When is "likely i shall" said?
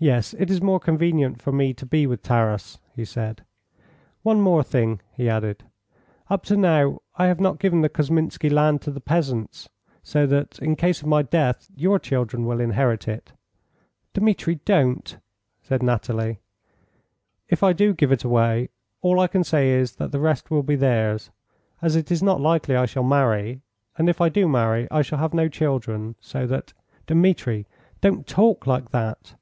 22.40-23.02